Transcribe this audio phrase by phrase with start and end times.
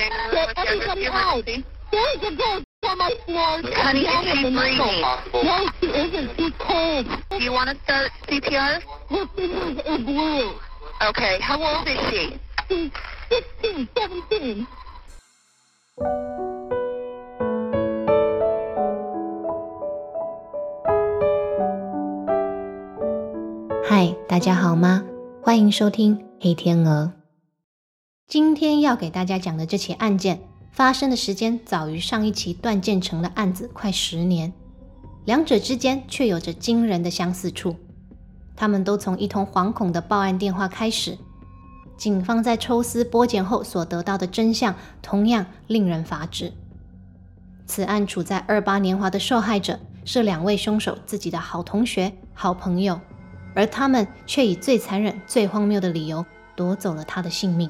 [0.00, 1.44] That everybody hide.
[1.92, 3.60] There is a ghost on my floor.
[3.76, 5.02] Honey, is he breathing?
[5.44, 6.30] No, she isn't.
[6.38, 7.06] She's cold.
[7.28, 8.80] Do you want to start CPR?
[9.10, 10.54] Her fingers are blue.
[11.02, 11.38] Okay.
[11.42, 12.40] How old is she?
[12.70, 12.90] She's
[13.28, 14.66] 16, 17.
[23.84, 25.04] 嗨，大家好吗？
[25.42, 27.12] 欢迎收听《黑天鹅》。
[28.30, 30.40] 今天要给大家讲的这起案件，
[30.70, 34.52] 发生的时间早于上一起段建成的案子快十年，
[35.24, 37.74] 两者之间却有着惊人的相似处。
[38.54, 41.18] 他们都从一通惶恐的报案电话开始。
[41.96, 46.52] 警方在抽丝剥茧后所得到的真相，同样令人发指。
[47.66, 53.00] 此案处在二八年华的受害者是两位凶手自己的好同学、好朋友。
[53.56, 57.68] 而他们却以最残忍、最荒谬的理由夺走了他的性命。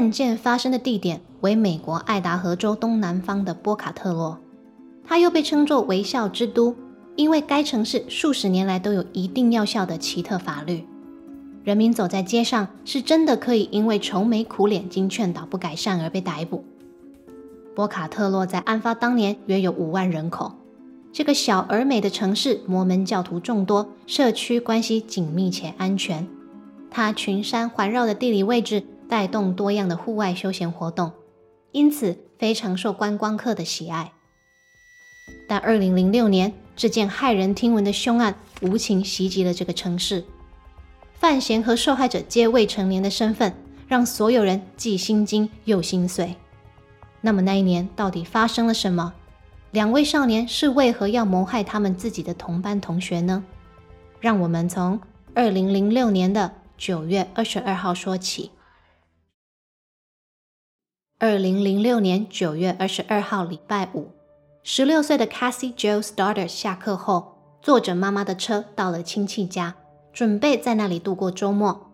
[0.00, 4.38] 案件发生的地点为美国爱达荷州东南方的波卡特洛，
[5.04, 6.74] 它又被称作“微笑之都”，
[7.16, 10.86] 因为该城市数十年来都有一定药效的奇特法律，
[11.64, 16.64] 人民走在街上是真的可以因为愁眉苦脸、经劝导不改善而被逮捕。
[17.76, 20.52] 波卡特洛在案发当年约有五万人口，
[21.12, 26.26] 这个小而美的城市，摩门教徒众多，社区关系紧密且安全。
[26.90, 31.10] 它群山环绕的地理位置，带动多样的户外休闲活动，
[31.72, 34.12] 因此非常受观光客的喜爱。
[35.48, 40.24] 但二零零六年，这件骇人听闻的凶案无情袭击了这个城市，
[41.14, 43.52] 范闲和受害者皆未成年的身份，
[43.88, 46.36] 让所有人既心惊又心碎。
[47.20, 49.12] 那么那一年到底发生了什么？
[49.72, 53.44] 两位少年是为何要谋害他们自己的同班同学呢？
[54.20, 55.00] 让我们从
[55.34, 58.52] 二零零六年的九月二十二号说起。
[61.22, 64.08] 二零零六年九月二十二号礼拜五，
[64.62, 69.74] 十六岁的 Cassie Jo Starter 下课后，坐着妈妈的车到了亲戚家，
[70.14, 71.90] 准备在那里度过周末。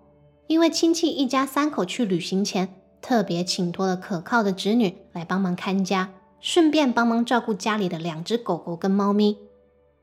[0.46, 2.68] 因为亲戚一家三口去旅行前。
[3.02, 9.38] 特别请托了可靠的侄女来帮忙看家，顺便帮忙照顾家里的两只狗狗跟猫咪。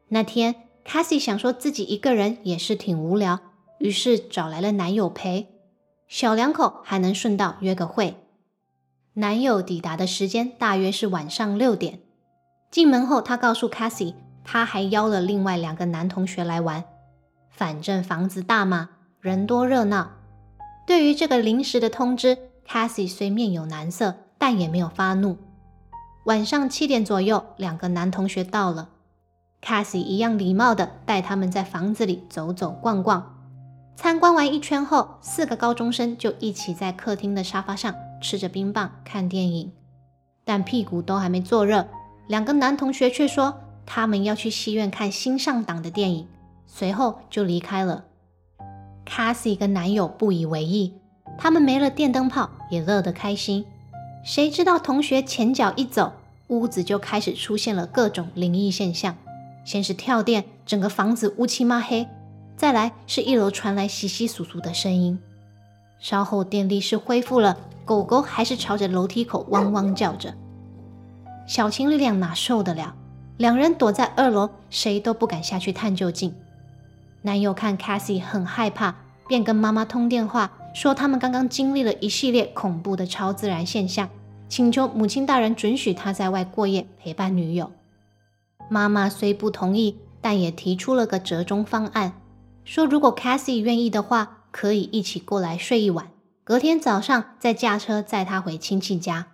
[0.09, 0.55] 那天
[0.85, 3.39] ，Cassie 想说自己一个人也是挺无聊，
[3.79, 5.47] 于是找来了男友陪。
[6.09, 8.15] 小两口还能顺道约个会。
[9.15, 11.99] 男友抵达的时间大约是晚上六点。
[12.71, 16.83] 进门后，他告诉 Cassie，他还邀了另外两个男同学来玩。
[17.49, 20.11] 反正房子大嘛，人多热闹。
[20.87, 22.37] 对于这个临时的通知。
[22.65, 25.37] Cassie 虽面有难色，但也没有发怒。
[26.23, 28.87] 晚上七点左右，两个男同学到了
[29.61, 33.37] ，Cassie 一样礼貌的带他们在房子里走走逛逛。
[33.97, 39.71] 参观完一圈后，四个高中生就一起在客厅的沙发上吃着冰棒看电影。
[40.43, 41.87] 但屁股都还没坐热，
[42.27, 46.27] 两个男同学却说他们要去戏院看新上档的电影，
[46.65, 48.05] 随后就离开了。
[49.05, 50.93] Cassie 跟男友不以为意。
[51.37, 53.65] 他们没了电灯泡，也乐得开心。
[54.23, 56.13] 谁知道同学前脚一走，
[56.47, 59.15] 屋子就开始出现了各种灵异现象。
[59.65, 62.05] 先是跳电，整个房子乌漆抹黑；
[62.55, 65.19] 再来是一楼传来稀稀疏疏的声音。
[65.99, 70.33] 稍后电力是恢复了，狗狗还是朝着楼梯口汪汪叫着。
[71.47, 72.95] 小情侣俩哪受得了？
[73.37, 76.33] 两人躲在二楼，谁都不敢下去探究竟。
[77.23, 78.95] 男友看 Cassie 很害怕，
[79.27, 80.51] 便跟妈妈通电话。
[80.73, 84.09] 说他们刚刚经历了一系列恐怖的超自然现象，
[84.49, 87.71] 请求母亲大人准许他在外过夜陪伴女友。
[88.69, 92.13] 妈妈虽不同意，但也提出了个折中方案，
[92.63, 96.07] 说如果 Cassie 愿意的话，可以一起过来睡一晚，
[96.45, 99.27] 隔天早上再驾车载他回亲戚家。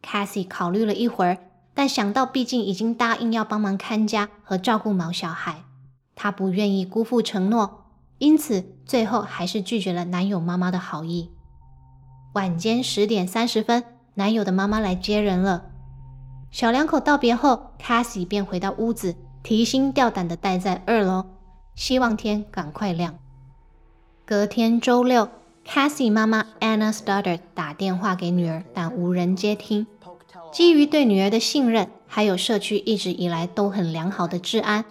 [0.00, 1.38] Cassie 考虑了一会儿，
[1.74, 5.64] 但想到毕竟已经答应要帮忙看家和照顾毛小孩，
[6.14, 7.86] 她不愿意辜负承诺。
[8.18, 11.32] 因此，最后还是拒绝了男友妈妈的好意。
[12.34, 13.82] 晚间十点三十分，
[14.14, 15.66] 男友的妈妈来接人了。
[16.52, 21.24] 小两口道别后，Cassie 便回到屋子，提心吊胆的待在二楼，
[21.74, 23.18] 希望天赶快亮。
[24.24, 25.28] 隔天周六
[25.66, 29.86] ，Cassie 妈妈 Anna Starter 打电话给女儿，但无人接听。
[30.52, 34.84] 基于对女儿的信任，还有社区一直以来都很良好的治安，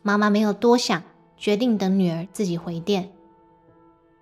[0.00, 1.02] 妈妈没有多想。
[1.36, 3.10] 决定等女儿自己回电。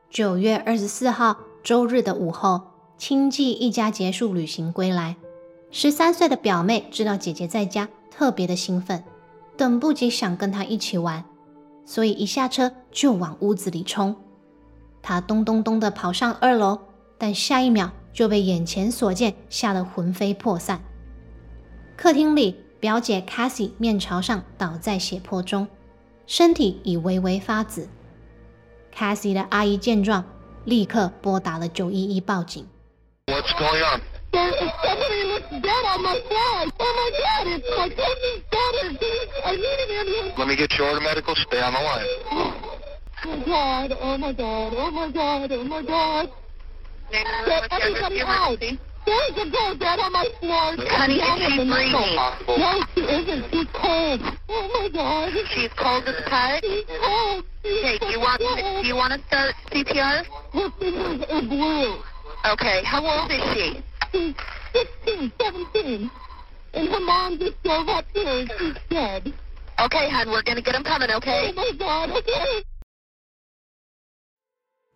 [0.09, 2.63] 九月二十四号周日的午后，
[2.97, 5.17] 亲戚一家结束旅行归来，
[5.71, 9.05] 十三岁的表妹知道姐姐在家，特别的兴奋，
[9.55, 11.23] 等不及想跟她一起玩，
[11.85, 14.17] 所以一下车就往屋子里冲。
[15.03, 16.79] 他咚咚咚地跑上二楼，
[17.19, 20.83] 但下一秒就被眼前所见吓得魂飞魄散。
[21.97, 25.69] 客厅里，表姐 Cassie 面朝上倒在血泊中，
[26.27, 27.89] 身体已微微发紫。
[28.95, 30.25] Cassie 的阿姨见状，
[30.65, 32.67] 立刻拨打了九一一报警。
[33.27, 34.01] What's going on?
[40.37, 41.35] Let me get you a medical.
[41.35, 42.60] Stay on the.
[43.23, 46.31] Oh my god, oh my god, oh my god, oh my god.
[47.11, 47.27] Get
[47.71, 48.59] everybody out.
[48.59, 50.77] There's a girl dead on my floor.
[50.89, 52.17] Honey, is she breathing?
[52.49, 53.45] No, she isn't.
[53.53, 54.21] She's cold.
[54.49, 55.33] Oh my god.
[55.53, 56.65] She's cold as cut.
[56.65, 57.45] She's cold.
[57.63, 60.25] She's Okay, do you want do you want to start CPR?
[60.53, 62.01] Her fingers are blue.
[62.53, 63.83] Okay, how old is she?
[64.13, 64.35] She's
[65.05, 66.11] 16, 17.
[66.73, 68.47] And her mom just drove up here.
[68.59, 69.35] She's dead.
[69.79, 71.09] Okay, hon, we're gonna get him coming.
[71.13, 72.65] Oh my god, okay.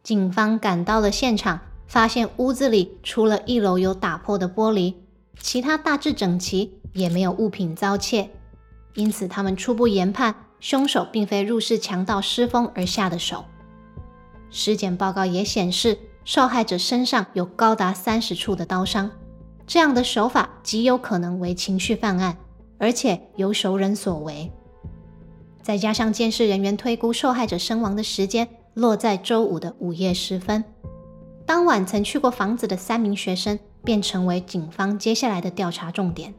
[0.04, 4.92] 警方赶到了现场，发现屋子里除了一楼有打破的玻璃，
[5.40, 8.28] 其他大致整齐，也没有物品遭窃。
[8.92, 13.46] 因此，他们初步研判，凶手并非入室强盗失风而下的手。
[14.50, 19.10] 尸检报告也显示，受害者身上有高达三十处的刀伤，
[19.66, 22.36] 这样的手法极有可能为情绪犯案，
[22.76, 24.52] 而且由熟人所为。
[25.62, 30.64] 再加上监视人员推估受害者身亡的时间落在周五的午夜时分，
[31.46, 36.34] 当晚曾去过房子的三名学生便成为警方接下来的调查重点。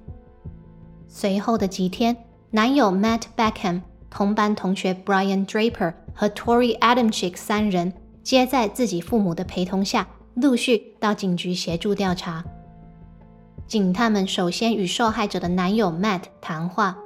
[1.07, 2.17] 随后的几天，
[2.51, 12.43] 男友 Matt Beckham、同班同学 Brian Draper 和 Tori Adamczyk 三人，皆在自己父母的陪同下，陆续到警局协助调查。
[13.65, 16.97] 警探们首先与受害者的男友 Matt 谈话。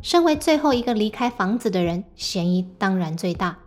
[0.00, 3.58] 身为最后一个离开房子的人，嫌疑当然最大。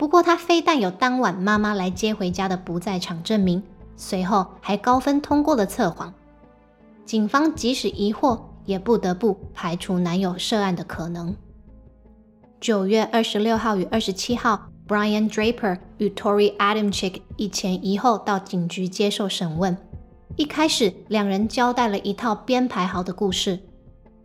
[0.00, 3.62] 不过，他非但有当晚妈妈来接回家的不在场证明，
[3.96, 6.14] 随后还高分通过了测谎。
[7.04, 11.36] 警方即使疑惑，也不得不排除男友涉案的可能。
[12.62, 19.76] 九月二十六号与二十七号，Brian Draper 与 Tori Adamczyk 一前一后到警局接受审问。
[20.36, 23.60] 一开始，两人交代了一套编排好的故事。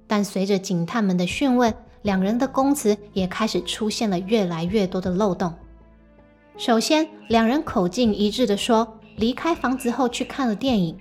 [0.07, 1.73] 但随着警探们的讯问，
[2.03, 5.53] 两人的供词也开始出现了越来越多的漏洞。
[6.57, 10.97] 首先，两人口径一致地说离开房子后去看了电影，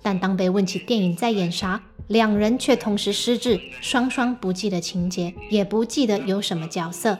[0.00, 7.18] 但当被问起电影在演啥，两人却同时失智，双双不记得情节，也不记得有什么角色。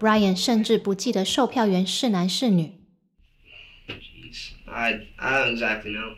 [0.00, 2.72] Brian 甚至不记得售票员是男是女。
[4.66, 6.16] I I don't exactly know.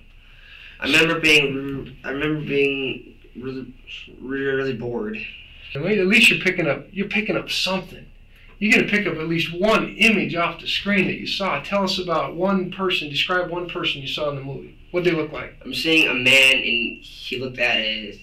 [0.79, 3.67] I remember being I remember being really
[4.21, 5.19] really, bored.
[5.75, 8.07] At least you're picking up you're picking up something.
[8.59, 11.61] You're gonna pick up at least one image off the screen that you saw.
[11.61, 13.09] Tell us about one person.
[13.09, 14.77] Describe one person you saw in the movie.
[14.91, 15.55] What they look like.
[15.65, 18.21] I'm seeing a man and he looked at a,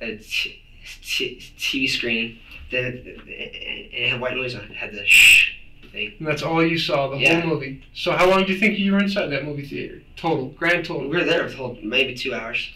[0.00, 0.62] a t-
[1.02, 2.38] t- TV screen
[2.70, 4.72] that and it had white noise on it.
[4.76, 5.52] Had the shh
[5.92, 6.14] thing.
[6.18, 7.40] And that's all you saw the Yeah.
[7.40, 7.82] whole movie.
[7.92, 10.00] So how long do you think you were inside that movie theater?
[10.16, 11.08] Total, grand total.
[11.10, 12.70] We were there for the maybe two hours.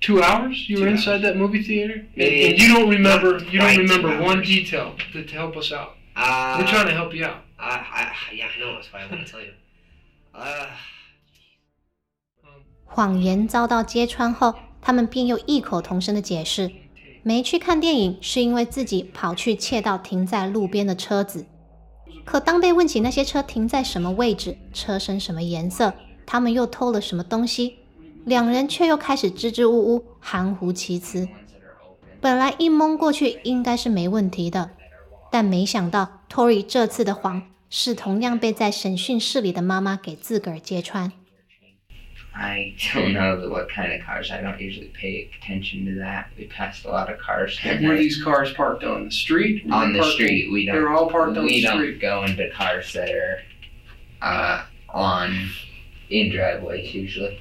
[0.00, 0.68] Two hours?
[0.68, 1.22] You Two were inside hours.
[1.22, 1.94] that movie theater?
[1.94, 5.70] And, Maybe and you don't remember you don't remember one detail to, to help us
[5.72, 5.96] out.
[6.14, 7.38] Uh, We're trying to help you out.
[7.58, 8.74] I, I, yeah, I know.
[8.74, 9.52] That's why I want to tell you.
[10.34, 10.66] Uh,
[12.84, 16.70] 谎言遭到揭穿后，他们便又异口同声的解释，
[17.22, 21.46] 没去看电影是因为自己跑去窃盗停在路边的车子。
[22.24, 25.94] 可当被问起那些车停在什么位置、车身什么颜色，
[26.26, 27.78] 他们又偷了什么东西，
[28.26, 31.26] 两人却又开始支支吾吾、含糊其辞。
[32.20, 34.70] 本来一蒙过去应该是没问题的，
[35.31, 41.11] 但没想到 Tory 这次的谎是同样被在审讯室里的妈妈给自个儿揭穿。
[42.39, 44.31] I don't know what kind of cars.
[44.31, 46.25] I don't usually pay attention to that.
[46.37, 47.97] We passed a lot of cars at Were night.
[47.97, 49.65] these cars parked on the street?
[49.65, 50.51] Were on they the parked- street.
[50.53, 50.75] We don't.
[50.75, 51.99] They were all parked on we the don't street.
[51.99, 53.39] go into cars that are
[54.21, 55.49] uh, on
[56.11, 57.39] in driveways usually.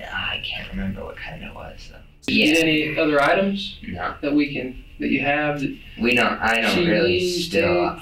[0.00, 1.98] I can't remember what kind it was though.
[2.26, 5.59] Did you get Yeah, any other items no, that we can that you have?
[5.59, 6.39] That we don't.
[6.39, 7.99] I don't really CDs, still.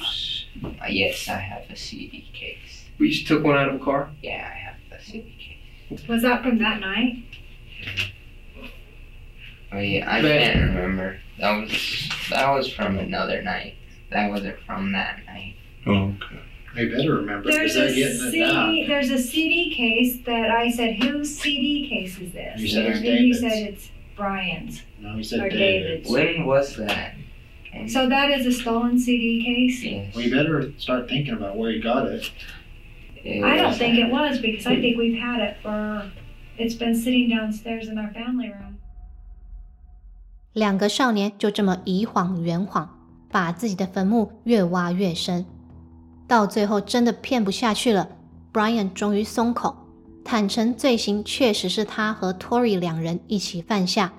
[0.63, 2.85] Uh, yes, I have a CD case.
[2.99, 4.11] We just took one out of a car.
[4.21, 5.35] Yeah, I have a CD
[5.89, 6.07] case.
[6.07, 7.23] Was that from that night?
[9.71, 10.53] Oh yeah, I Man.
[10.53, 11.19] can't remember.
[11.39, 13.75] That was that was from another night.
[14.11, 15.55] That wasn't from that night.
[15.85, 16.41] Oh, okay.
[16.75, 18.87] They better remember There's because a they're getting it CD.
[18.87, 22.59] There's a CD case that I said, whose CD case is this?
[22.59, 26.08] You said it was and you said it's Brian's No, he said or David's.
[26.08, 26.10] David's.
[26.10, 27.14] When was that?
[27.88, 29.82] So that is a stolen CD case?
[29.82, 30.14] Yes.
[30.14, 32.30] Well, you better start thinking about where you got it.
[33.24, 36.08] It I don't was- think it was because I think we've had it for,
[36.56, 38.76] it's been sitting downstairs in our family room.
[40.52, 42.88] 两个少年就这么以谎圆谎，
[43.28, 45.44] 把自己的坟墓越挖越深，
[46.28, 48.08] 到最后真的骗不下去了。
[48.52, 49.76] Brian 终于松口，
[50.29, 54.13] 坦诚罪行确实是他和 Tory 两人一起犯下，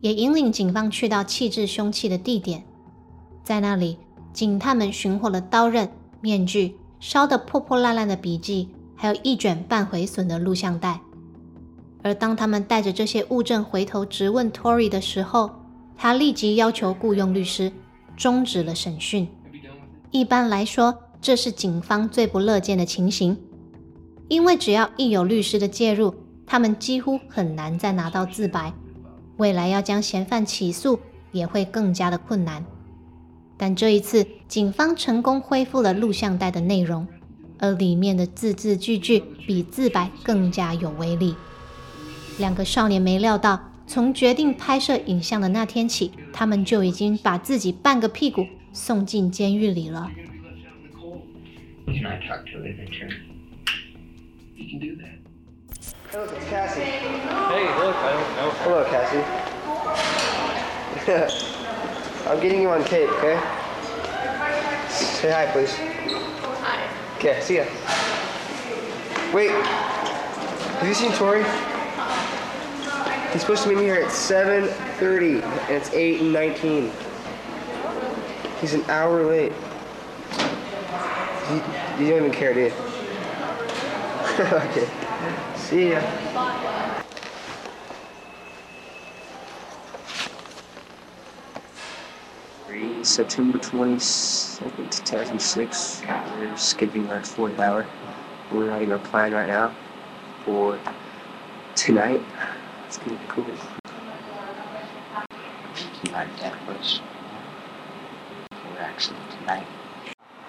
[0.00, 2.62] 也引领警方去到弃置凶器的地点。
[3.42, 3.98] 在那里，
[4.32, 5.90] 警探们寻获了刀刃、
[6.20, 11.00] 面具、烧得破破烂烂的笔记，还有一卷半毁损的录像带。
[12.04, 15.50] 而当他们带着这些物证回头质问 Tory 的时候，
[15.96, 17.72] 他立即要求雇佣律师，
[18.16, 19.26] 终止了审讯。
[20.12, 23.36] 一般来说，这是警方最不乐见的情形，
[24.30, 26.14] 因为只要一有律师的介入，
[26.46, 28.72] 他们几乎很难再拿到自白，
[29.38, 31.00] 未来要将嫌犯起诉
[31.32, 32.64] 也会更加的困难。
[33.56, 37.08] 但这一次，警方成功恢复了录像带的内容，
[37.58, 41.34] 而里面的字字句句比自白更加有威力。
[42.38, 50.08] 两个少年没料到，从决定拍摄影像的那天起，他们就已经把自己半个屁股送进监狱里了。
[54.60, 55.16] You can do that.
[56.10, 56.82] Hey, look, it's Cassie.
[56.82, 58.50] Hey, look, I don't know.
[58.60, 59.24] Hello, Cassie.
[62.28, 63.40] I'm getting you on tape, okay?
[64.90, 65.74] Say hi, please.
[65.74, 66.90] Hi.
[67.16, 67.64] Okay, see ya.
[69.32, 71.42] Wait, have you seen Tori?
[73.32, 76.92] He's supposed to meet me here at 7.30, and it's 8 and 19.
[78.60, 79.54] He's an hour late.
[81.48, 81.62] You,
[81.98, 82.89] you don't even care, do you?
[84.52, 84.88] okay.
[85.54, 86.00] See ya.
[93.02, 96.02] September 22nd, 2006.
[96.38, 97.86] We're skipping our fourth hour.
[98.50, 99.74] We're writing our plan right now
[100.46, 100.80] for
[101.74, 102.22] tonight.
[102.86, 103.44] It's gonna be cool.
[106.12, 107.00] Not that much.
[108.52, 109.66] We're actually tonight.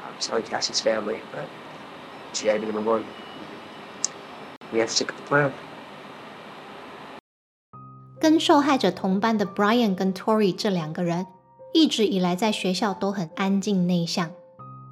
[0.05, 1.49] I'm telling Cassie's family, but
[2.31, 3.05] she had to be number one.
[4.73, 5.03] yes，
[8.19, 11.25] 跟受害者同班的 Brian 跟 Tory 这两个人，
[11.73, 14.31] 一直以来在学校都很安静内向，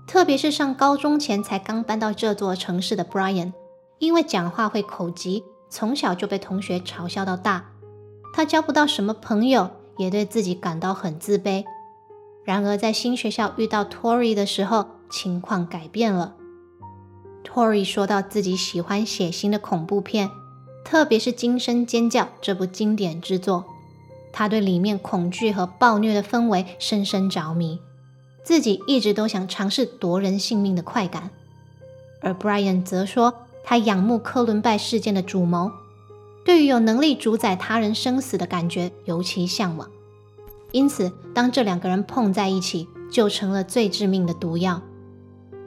[0.07, 3.53] 特别是上高中前才刚搬到这座城市的 Brian，
[3.99, 7.65] 因为讲话会口急，从小就被同学嘲笑到大。
[8.33, 11.65] 他交不到什么朋友，也对自己感到很自卑。
[12.43, 16.35] 然而在新学校遇到 Tory 的时候，情况改变了。
[17.51, 20.29] Tory 说到自己喜欢血腥的恐怖片。
[20.85, 23.65] 特别是《惊声尖叫》这部经典之作，
[24.31, 27.79] 他对里面恐惧和暴虐的氛围深深着迷，
[28.43, 31.29] 自己一直都想尝试夺人性命的快感。
[32.21, 35.71] 而 Brian 则说，他仰慕科伦拜事件的主谋，
[36.43, 39.87] 对于有能力主宰他人生死的感觉尤其向往。
[40.71, 44.81] 因此，当这两个人碰在一起，就成了最致命的毒药。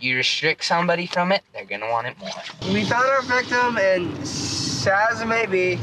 [0.00, 2.30] you restrict somebody from it, they're gonna want it more.
[2.72, 5.78] We found our victim, and sad as it may be,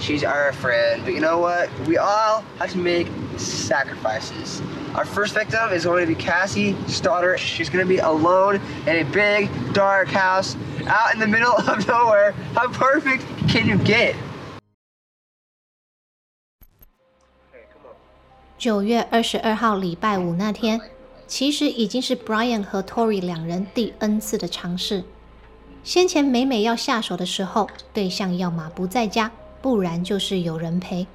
[0.00, 1.02] she's our friend.
[1.04, 1.68] But you know what?
[1.86, 4.62] We all have to make sacrifices.
[4.94, 7.40] Our first victim is going to be Cassie Stoddard.
[7.40, 11.86] She's going to be alone in a big, dark house out in the middle of
[11.88, 12.30] nowhere.
[12.54, 14.14] How perfect can you get?
[18.56, 20.80] 九月二十二号礼拜五那天，
[21.29, 25.03] 其实已经是 Brian 和 Tory 两人第 N 次的尝试。
[25.83, 29.31] 先前每每要下手的时候，对象要么不在家，
[29.61, 31.05] 不然就是有人陪。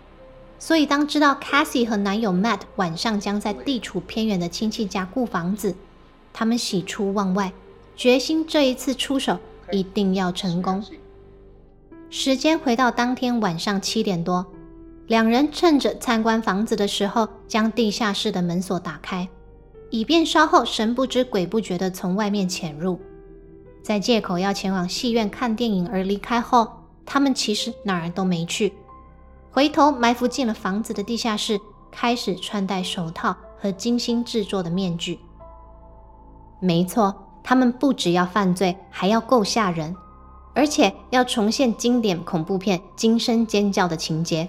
[0.59, 5.75] 所以当知道 Cassie 和男友 Matt 晚上将在地处偏远的亲戚家顾房子，
[6.33, 7.53] 他们喜出望外，
[7.97, 9.39] 决心这一次出手
[9.73, 10.83] 一定要成功。
[12.09, 14.47] 时间回到当天晚上七点多。
[15.09, 19.29] 两人趁着参观房子的时候，将地下室的门锁打开，
[19.91, 23.01] 以便稍后神不知鬼不觉地从外面潜入。
[23.83, 26.67] 在借口要前往戏院看电影而离开后，
[27.05, 28.73] 他们其实哪儿都没去，
[29.51, 31.61] 回头埋伏进了房子的地下室，
[31.91, 35.21] 开始穿戴手套和精心制作的面具。
[36.61, 39.95] 没错，他们不只要犯罪，还要够吓人，
[40.55, 44.49] 而且要重现经典恐怖片惊声尖叫的情节。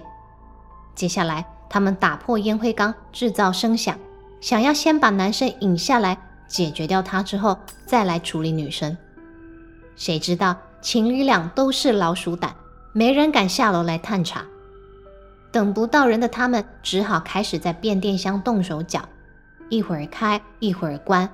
[0.94, 3.98] 接下来，他们打破烟灰缸，制造声响，
[4.40, 8.96] 想要先把男生引下来，解决掉他之后，再来处理女生。
[9.96, 12.54] 谁知道情侣俩都是老鼠胆，
[12.92, 14.44] 没人敢下楼来探查。
[15.50, 19.00] 等不到人的他们，只好开始在变电箱动手脚，
[19.70, 21.28] 一会儿开，一会儿关，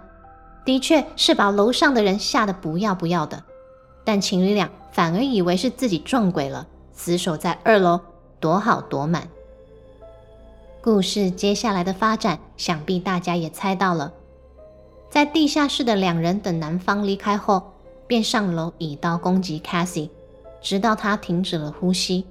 [0.64, 3.42] 的确是把楼上的人吓得不要不要的。
[4.04, 8.00] 但情侣俩反而以为是自己撞鬼了，死守在二楼，
[8.38, 9.26] 躲好躲满。
[10.82, 14.12] 故事接下来的发展，想必大家也猜到了。
[15.08, 17.74] 在地下室的两人等男方离开后，
[18.08, 20.10] 便上楼以刀攻击 Cassie，
[20.60, 22.26] 直到他停止了呼吸。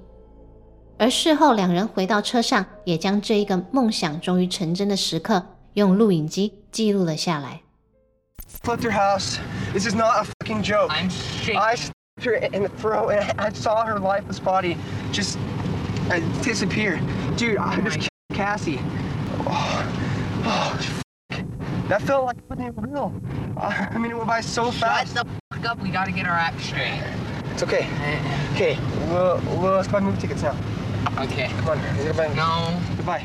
[0.98, 5.42] 而事后，两人回到车上，也将这一个梦想终于成真的时刻
[5.72, 7.62] 用录影机记录了下来。
[8.62, 9.38] Flipped your house.
[9.72, 10.90] This is not a fucking joke.
[10.90, 11.58] I'm shaking.
[11.58, 14.76] I stabbed her in the throat, and I saw her lifeless body
[15.10, 15.38] just
[16.10, 17.00] uh, disappear.
[17.38, 18.79] Dude, I just killed Cassie.
[19.45, 19.83] Oh,
[20.45, 21.45] oh, fuck.
[21.89, 23.13] That felt like it wasn't real.
[23.55, 25.15] Uh, I mean, it went by so fast.
[25.15, 25.81] Shut the fuck up.
[25.81, 27.01] We gotta get our act straight.
[27.53, 27.87] It's okay.
[28.53, 28.77] Okay,
[29.09, 30.55] we'll, we'll, let's buy movie tickets now.
[31.17, 31.47] Okay.
[31.47, 32.33] Come on, goodbye.
[32.35, 32.73] No.
[32.97, 33.23] Goodbye.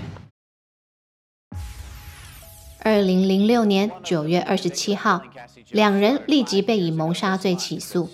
[2.84, 5.22] 二零零六年九月二十七号，
[5.70, 8.10] 两人立即被以谋杀罪起诉。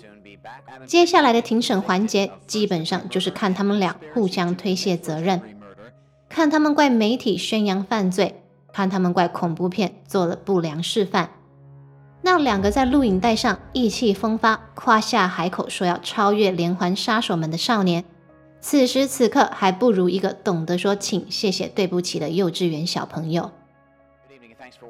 [0.85, 5.41] 接下来的庭审环节，基本上就是看他们俩互相推卸责任，
[6.34, 11.30] 看他们怪媒体宣扬犯罪，看他们怪恐怖片做了不良示范。
[12.22, 18.04] 那两个在录影带上意气风发、夸下海口说要超越连环杀手们的少年，
[18.60, 23.52] 此时此刻还不如一个懂得说请、谢谢、对不起的幼稚园小朋友。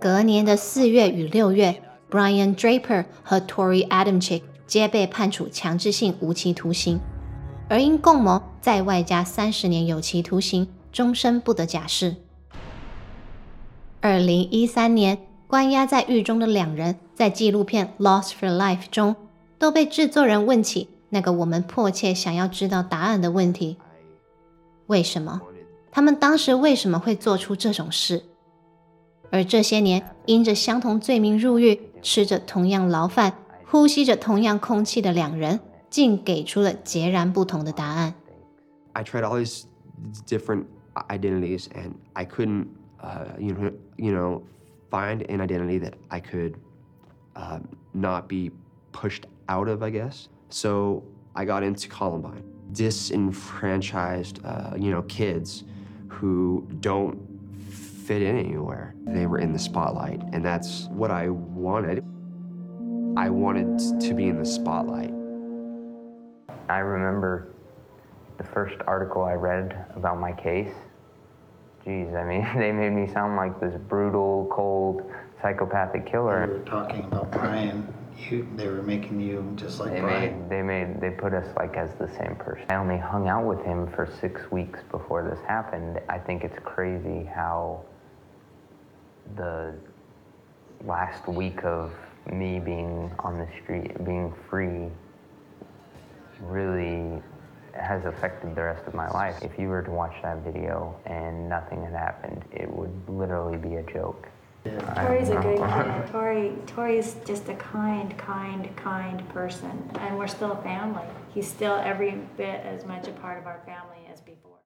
[0.00, 6.98] 隔年的四月与六月，Brian Draper 和 Tori Adamczyk 皆被判处强制性无期徒刑，
[7.68, 12.14] 而因共谋再外加三十年有期徒刑，终身不得假释。
[14.00, 19.16] 二零一三年，关押在狱中的两人，在纪录片《Lost for Life》中，
[19.58, 23.76] 都被制作人问起那个我们迫切想要知道答案的问题：
[24.86, 25.42] 为什么？
[25.90, 28.22] 他们当时为什么会做出这种事？
[29.32, 33.32] 而这些年，因着相同罪名入狱，吃着同样牢饭，
[33.66, 35.58] 呼吸着同样空气的两人，
[35.90, 38.14] 竟给出了截然不同的答案。
[38.92, 39.64] I tried all these
[40.28, 40.66] different
[41.10, 42.68] identities, and I couldn't,
[43.00, 44.46] uh, you know, you know,
[44.90, 46.56] find an identity that I could
[47.36, 47.60] uh,
[47.92, 48.50] not be
[48.92, 49.82] pushed out of.
[49.82, 50.28] I guess.
[50.48, 51.02] So
[51.34, 55.64] I got into Columbine, disenfranchised, uh, you know, kids
[56.08, 57.18] who don't
[57.68, 58.94] fit in anywhere.
[59.06, 62.04] They were in the spotlight, and that's what I wanted.
[63.16, 65.12] I wanted to be in the spotlight.
[66.68, 67.53] I remember
[68.38, 70.72] the first article I read about my case.
[71.84, 75.10] Geez, I mean, they made me sound like this brutal, cold,
[75.42, 77.92] psychopathic killer We were talking about Brian.
[78.30, 80.40] You, they were making you just like They Brian.
[80.42, 82.64] made, they made, they put us like as the same person.
[82.70, 86.00] I only hung out with him for six weeks before this happened.
[86.08, 87.84] I think it's crazy how
[89.36, 89.74] the
[90.86, 91.92] last week of
[92.32, 94.88] me being on the street, being free,
[96.40, 97.20] really
[97.73, 99.41] has affected the rest of my life.
[99.41, 103.75] If you were to watch that video and nothing had happened, it would literally be
[103.75, 104.27] a joke.
[104.65, 105.83] I Tori's a don't good know.
[105.83, 106.11] kid.
[106.11, 109.71] Tori, Tori's just a kind, kind, kind person,
[110.01, 111.07] and we're still a family.
[111.33, 114.59] He's still every bit as much a part of our family as before.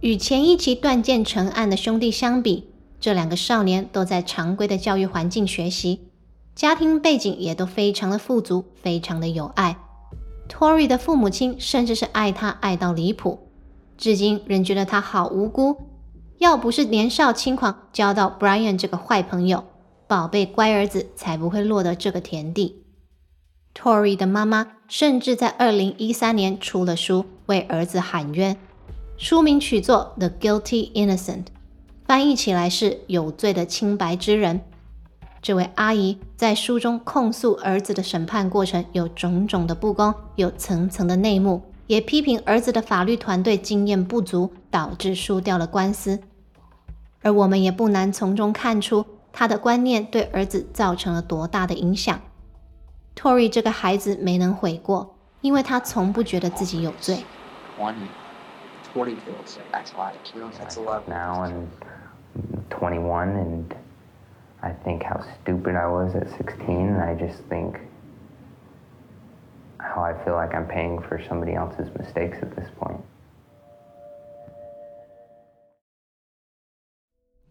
[0.00, 6.12] 与前一起断剑成案的兄弟相比，这两个少年都在常规的教育环境学习，
[6.54, 9.76] 家庭背景也都非常的富足，非常的有爱。
[10.47, 13.49] Tory 的父母亲甚至是爱他爱到离谱，
[13.97, 15.77] 至今仍觉得他好无辜。
[16.37, 19.63] 要不是年少轻狂交到 Brian 这个坏朋友，
[20.07, 22.83] 宝贝乖儿子才不会落得这个田地。
[23.73, 28.57] Tory 的妈妈甚至在二零一三年出了书为儿子喊冤，
[29.17, 31.43] 书名取作《The Guilty Innocent》，
[32.05, 34.61] 翻译起来是“有罪的清白之人”。
[35.45, 46.19] 这位阿姨在书中控诉儿子的审判过程有种种的不公，有层层的内幕，也批评儿子的法律团队经验不足，导致输掉了官司。
[47.21, 52.19] 而我们也不难从中看出，他的观念对儿子造成了多大的影响。
[53.15, 57.19] Tory 这个孩子没能悔过，因为他从不觉得自己有罪。
[57.79, 57.93] One,
[58.95, 59.59] 20 kills.
[59.71, 60.13] That's a lot.
[60.59, 61.01] That's a lot.
[61.07, 61.67] Now I'm
[62.71, 63.65] 21 and
[64.65, 67.75] I think how stupid I was at 16, and I just think
[69.77, 72.97] how I feel like I'm paying for somebody else's mistakes at this point.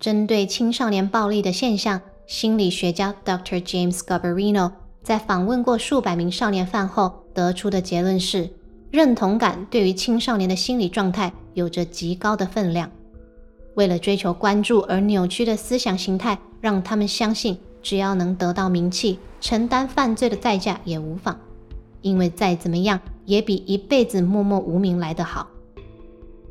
[0.01, 3.63] 针对青少年暴力的现象，心理学家 Dr.
[3.63, 4.73] James Gabarino
[5.05, 8.51] 在访问过数百名少年犯后得出的结论是：
[8.91, 12.91] 认同感对于青少年的心理状态有着极高的分量。
[13.77, 21.39] 为了追求关注而扭曲的思想形态，让他们相信只要能得到名气，承担犯罪的代价也无妨，
[22.01, 25.47] 因为再怎么样也比一辈子默默无名来得好。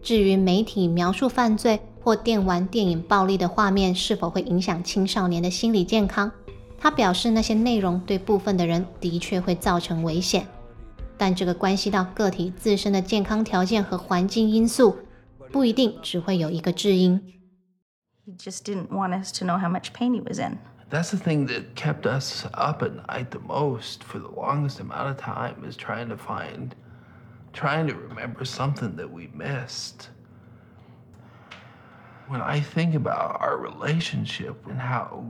[0.04, 6.32] 至于媒体描述犯罪或电玩、电影暴力的画面是否会影响青少年的心理健康，
[6.78, 10.46] 他表示那些内容对部分的人的确会造成危险，
[11.18, 14.96] 但这个关系到个体自身的健康条件和环境因素。
[15.52, 17.20] 不一定只会有一个知音。
[18.26, 20.58] He just didn't want us to know how much pain he was in.
[20.90, 25.10] That's the thing that kept us up at night the most for the longest amount
[25.10, 26.74] of time is trying to find,
[27.52, 30.10] trying to remember something that we missed.
[32.28, 35.26] When I think about our relationship and how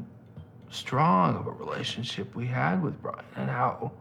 [0.70, 3.92] strong of a relationship we had with Brian and how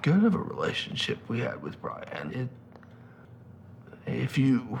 [0.00, 2.48] good of a relationship we had with Brian, it
[4.06, 4.80] if you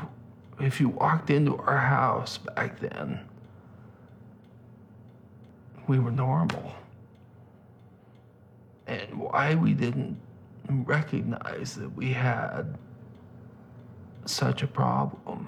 [0.61, 3.19] if you walked into our house back then,
[5.87, 6.73] we were normal.
[8.87, 10.17] And why we didn't
[10.67, 12.77] recognize that we had
[14.25, 15.47] such a problem.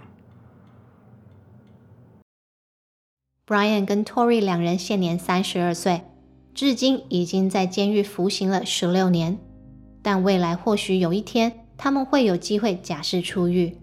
[3.46, 6.04] Brian 跟 Tory 两人现年三十二岁，
[6.54, 9.40] 至今已经在监狱服刑了十六年，
[10.02, 11.66] 但未来或许有一天。
[11.82, 13.78] 他们会有机会假释出狱，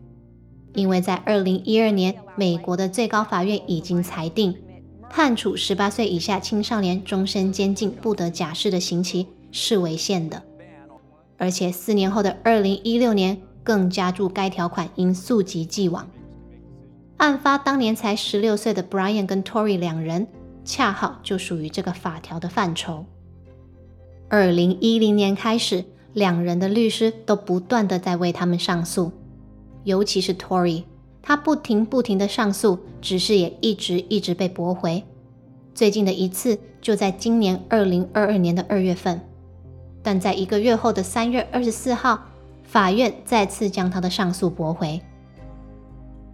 [0.74, 4.56] 因为在二零一二年，美国的最高法院已经裁定，
[5.10, 10.42] 判处十八岁以下青少年终身监禁不得假释的刑期是违宪的，
[11.38, 16.10] 而且四年后的二零一六年更加注该条款应溯及既往。
[17.18, 20.28] 案发当年才十六岁的 Brian 跟 Tory 两人，
[20.64, 23.06] 恰好就属于这个法条的范畴。
[24.30, 25.86] 二零一零年开始。
[26.14, 29.14] 两人的律师都不断的在为他们上诉，
[29.84, 30.84] 尤其是 Tory，
[31.22, 35.04] 他不停不停的上诉，只是也一直一直被驳回。
[35.74, 39.22] 最近的一次就在今年二零二二年的二月份，
[40.04, 42.20] 但在一个月后的三月二十四号，
[42.64, 45.02] 法院再次将他的上诉驳回。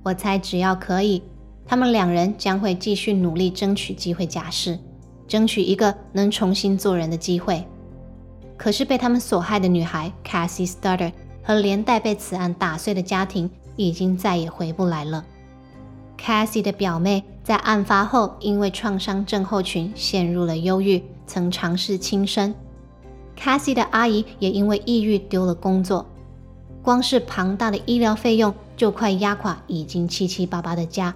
[0.04, 1.22] 我猜只要可以，
[1.66, 4.80] 他们两人将会继续努力争取机会假释，
[5.28, 7.64] 争取一个能重新做人的机会。
[8.58, 11.12] 可是被他们所害的女孩 Cassie Stutter
[11.48, 15.24] 和连带被此案打碎的家庭已经再也回不来了。
[16.20, 22.54] Cassie 的表妹在案发后因为创伤症候群陷入了忧郁，曾尝试轻生。
[23.40, 26.06] Cassie 的阿姨也因为抑郁丢了工作，
[26.82, 31.16] 光是庞大的医疗费用就快压垮已经七七八八的家。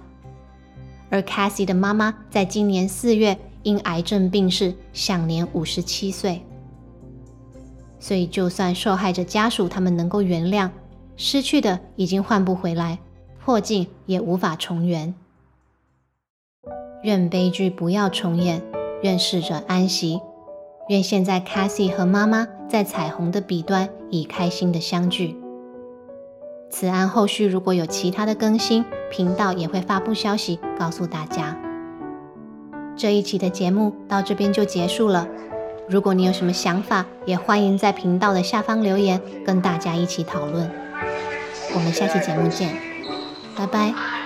[1.10, 6.42] 而 Cassie 的妈妈在今年四月因癌症病逝，享年五十七岁。
[8.02, 10.70] 所以，就算受害者家属他们能够原谅，
[11.16, 12.98] 失去的已经换不回来，
[13.44, 15.14] 破镜也无法重圆。
[17.04, 18.60] 愿悲剧不要重演，
[19.04, 20.20] 愿逝者安息，
[20.88, 25.36] 愿现在 Cassie 和妈妈在彩虹的彼端已开心的相聚。
[26.70, 31.56] 此案后续如果有其他的更新，频道也会发布消息告诉大家。
[32.96, 35.28] 这一期的节目到这边就结束了。
[35.88, 40.70] 如果你有什么想法，也欢迎在频道的下方留言，跟大家一起讨论。
[41.74, 42.74] 我们下期节目见，
[43.56, 44.21] 拜拜。